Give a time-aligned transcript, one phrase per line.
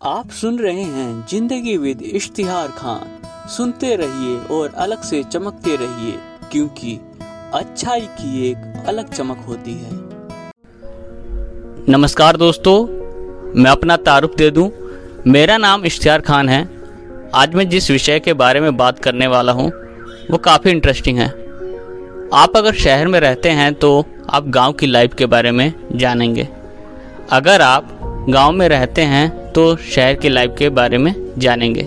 [0.00, 6.12] आप सुन रहे हैं ज़िंदगी विद इश्तिहार खान। सुनते रहिए और अलग से चमकते रहिए,
[6.52, 6.94] क्योंकि
[7.54, 9.90] अच्छाई की एक अलग चमक होती है।
[11.88, 12.76] नमस्कार दोस्तों,
[13.54, 14.70] मैं अपना तारुफ दे दूँ।
[15.26, 16.62] मेरा नाम इश्तिहार खान है।
[17.34, 19.70] आज मैं जिस विषय के बारे में बात करने वाला हूँ,
[20.30, 21.28] वो काफ़ी इंटरेस्टिंग है।
[22.34, 26.48] आप अगर शहर में रहते हैं तो आप गाँव की लाइफ के बारे में जानेंगे।
[27.32, 27.97] अगर आप
[28.28, 31.82] गाँव में रहते हैं तो शहर की लाइफ के बारे में जानेंगे।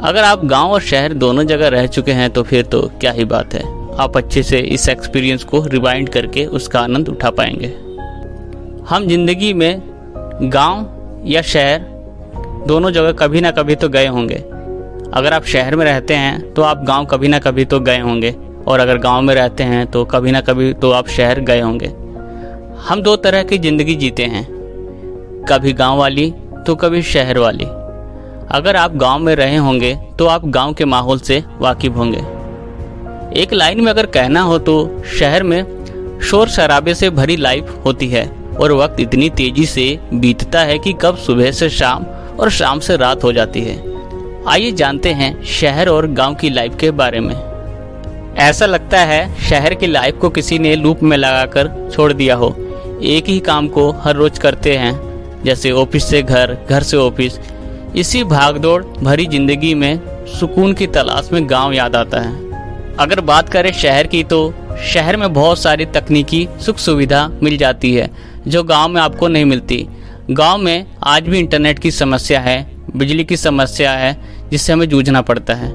[0.00, 3.24] अगर आप गाँव और शहर दोनों जगह रह चुके हैं तो फिर तो क्या ही
[3.24, 3.62] बात है।
[3.96, 7.66] आप अच्छे से इस एक्सपीरियंस को रिवाइंड करके उसका आनंद उठा पाएँगे।
[8.88, 9.82] हम ज़िंदगी में
[10.42, 11.78] गाँव या शहर
[12.66, 14.36] दोनों जगह कभी ना कभी तो गए होंगे।
[15.14, 18.34] अगर आप शहर में रहते हैं तो आप गाँव कभी ना कभी तो गए होंगे।
[18.66, 21.86] और अगर गाँव में रहते हैं तो कभी ना कभी तो आप शहर गए होंगे।
[22.88, 24.55] हम दो तरह की ज़िंदगी जीते हैं।
[25.48, 26.30] कभी गाँव वाली
[26.66, 27.64] तो कभी शहर वाली।
[28.50, 32.18] अगर आप गाँव में रहे होंगे तो आप गाँव के माहौल से वाकिफ होंगे।
[33.40, 34.74] एक लाइन में अगर कहना हो तो
[35.18, 40.60] शहर में शोर शराबे से भरी लाइफ होती है, और वक्त इतनी तेज़ी से बीतता
[40.60, 42.04] है कि कब सुबह से शाम
[42.40, 43.78] और शाम से रात हो जाती है।
[44.48, 47.34] आइए जानते हैं शहर और गाँव की लाइफ के बारे में।
[48.38, 52.54] ऐसा लगता है शहर की लाइफ को किसी ने लूप में लगाकर छोड़ दिया हो।
[53.04, 54.94] एक ही काम को हर रोज करते हैं।
[55.46, 57.38] जैसे ऑफ़िस से घर घर से ऑफ़िस,
[57.96, 60.00] इसी भागदौड़ भरी ज़िंदगी में
[60.40, 65.16] सुकून की तलाश में गाँव याद आता है। अगर बात करें शहर की तो शहर
[65.16, 68.10] में बहुत सारी तकनीकी सुख सुविधा मिल जाती है,
[68.48, 69.86] जो गाँव में आपको नहीं मिलती।
[70.30, 74.16] गाँव में आज भी इंटरनेट की समस्या है, बिजली की समस्या है,
[74.50, 75.72] जिससे हमें जूझना पड़ता है।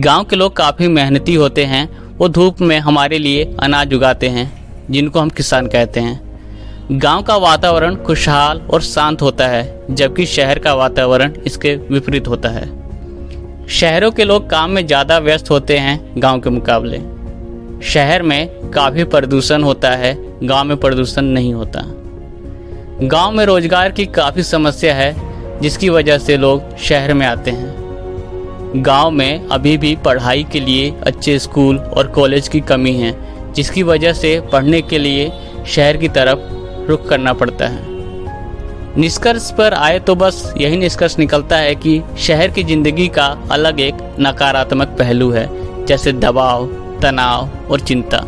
[0.00, 4.50] गाँव के लोग काफ़ी मेहनती होते हैं, वो धूप में हमारे लिए अनाज उगाते हैं,
[4.90, 6.23] जिनको हम किसान कहते हैं।
[6.92, 12.48] गाँव का वातावरण खुशहाल और शांत होता है, जबकि शहर का वातावरण इसके विपरीत होता
[12.48, 12.66] है।
[13.68, 16.98] शहरों के लोग काम में ज़्यादा व्यस्त होते हैं गाँव के मुकाबले।
[17.84, 21.84] शहर में काफ़ी प्रदूषण होता है, गाँव में प्रदूषण नहीं होता।
[23.02, 25.14] गाँव में रोज़गार की काफ़ी समस्या है,
[25.60, 30.94] जिसकी वजह से लोग शहर में आते हैं। गाँव में अभी भी पढ़ाई के लिए
[31.02, 33.14] अच्छे स्कूल और कॉलेज की कमी है,
[33.52, 35.30] जिसकी वजह से पढ़ने के लिए
[35.66, 36.52] शहर की तरफ़
[36.88, 37.92] रुख करना पड़ता है।
[38.96, 43.80] निष्कर्ष पर आए तो बस यही निष्कर्ष निकलता है कि शहर की ज़िंदगी का अलग
[43.80, 45.48] एक नकारात्मक पहलू है,
[45.86, 46.66] जैसे दबाव,
[47.02, 48.22] तनाव और चिंता।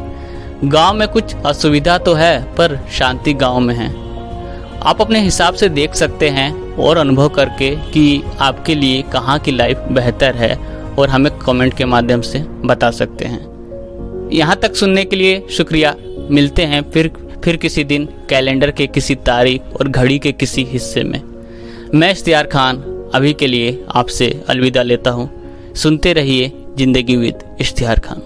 [0.64, 3.88] गाँव में कुछ असुविधा तो है, पर शांति गाँव में है।
[4.82, 9.52] आप अपने हिसाब से देख सकते हैं और अनुभव करके कि आपके लिए कहाँ की
[9.52, 10.54] लाइफ बेहतर है
[10.98, 15.94] और हमें कमेंट के माध्यम से बता सकते हैं। यहाँ तक सुनने के लिए शुक्रिया।
[16.30, 17.10] मिलते हैं फिर
[17.46, 21.20] फिर किसी दिन कैलेंडर के किसी तारीख और घड़ी के किसी हिस्से में।
[21.94, 22.76] मैं इश्तियार खान,
[23.14, 25.28] अभी के लिए आपसे अलविदा लेता हूँ।
[25.74, 28.22] सुनते रहिए ज़िंदगी विद इश्तियार खान।